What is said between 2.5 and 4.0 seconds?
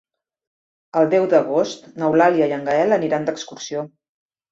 i en Gaël aniran d'excursió.